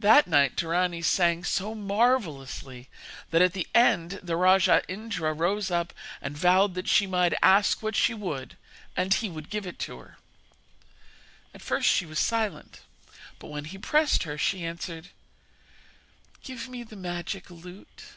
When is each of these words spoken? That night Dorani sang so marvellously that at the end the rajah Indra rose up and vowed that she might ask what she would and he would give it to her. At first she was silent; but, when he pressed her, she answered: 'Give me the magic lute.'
That 0.00 0.26
night 0.26 0.56
Dorani 0.56 1.00
sang 1.00 1.44
so 1.44 1.72
marvellously 1.72 2.88
that 3.30 3.40
at 3.40 3.52
the 3.52 3.68
end 3.72 4.18
the 4.20 4.34
rajah 4.36 4.82
Indra 4.88 5.32
rose 5.32 5.70
up 5.70 5.92
and 6.20 6.36
vowed 6.36 6.74
that 6.74 6.88
she 6.88 7.06
might 7.06 7.34
ask 7.40 7.80
what 7.80 7.94
she 7.94 8.14
would 8.14 8.56
and 8.96 9.14
he 9.14 9.30
would 9.30 9.48
give 9.48 9.64
it 9.64 9.78
to 9.78 9.98
her. 10.00 10.18
At 11.54 11.62
first 11.62 11.88
she 11.88 12.04
was 12.04 12.18
silent; 12.18 12.80
but, 13.38 13.46
when 13.46 13.66
he 13.66 13.78
pressed 13.78 14.24
her, 14.24 14.36
she 14.36 14.64
answered: 14.64 15.10
'Give 16.42 16.68
me 16.68 16.82
the 16.82 16.96
magic 16.96 17.48
lute.' 17.48 18.14